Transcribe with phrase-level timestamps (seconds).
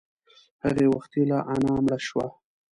[0.63, 2.27] هغه وختي لا انا مړه شوه.